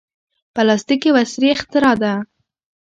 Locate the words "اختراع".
1.55-1.95